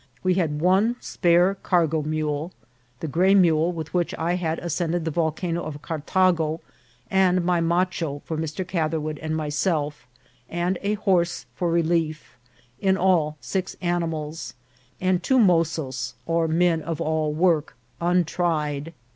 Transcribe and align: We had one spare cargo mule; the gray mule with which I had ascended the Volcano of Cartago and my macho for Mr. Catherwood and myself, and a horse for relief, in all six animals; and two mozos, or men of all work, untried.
We 0.23 0.33
had 0.33 0.61
one 0.61 0.95
spare 0.99 1.53
cargo 1.53 2.01
mule; 2.01 2.53
the 3.01 3.07
gray 3.07 3.35
mule 3.35 3.71
with 3.71 3.93
which 3.93 4.15
I 4.17 4.33
had 4.33 4.57
ascended 4.57 5.05
the 5.05 5.11
Volcano 5.11 5.63
of 5.63 5.83
Cartago 5.83 6.59
and 7.11 7.45
my 7.45 7.59
macho 7.61 8.23
for 8.25 8.35
Mr. 8.35 8.67
Catherwood 8.67 9.19
and 9.19 9.35
myself, 9.37 10.07
and 10.49 10.79
a 10.81 10.95
horse 10.95 11.45
for 11.53 11.69
relief, 11.69 12.35
in 12.79 12.97
all 12.97 13.37
six 13.41 13.75
animals; 13.79 14.55
and 14.99 15.21
two 15.21 15.37
mozos, 15.37 16.15
or 16.25 16.47
men 16.47 16.81
of 16.81 16.99
all 16.99 17.31
work, 17.31 17.75
untried. 18.01 18.95